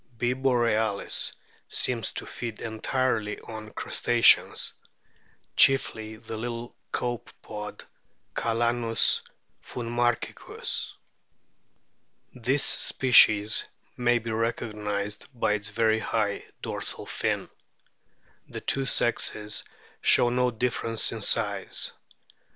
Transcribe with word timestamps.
B. 0.17 0.33
borealis 0.33 1.31
seems 1.69 2.11
to 2.13 2.25
feed 2.25 2.59
entirely 2.59 3.39
on 3.41 3.69
Crustaceans, 3.69 4.73
chiefly 5.55 6.15
the 6.15 6.37
little 6.37 6.75
Copepod 6.91 7.85
Calanus 8.35 9.21
finmarchicus. 9.63 10.93
This 12.33 12.63
species 12.63 13.69
may 13.95 14.17
be 14.17 14.31
recognised 14.31 15.27
by 15.39 15.53
its 15.53 15.69
very 15.69 15.99
high 15.99 16.47
dorsal 16.63 17.05
fin. 17.05 17.47
The 18.47 18.61
two 18.61 18.87
sexes 18.87 19.63
show 20.01 20.31
no 20.31 20.49
difference 20.49 21.11
in 21.11 21.21
size. 21.21 21.91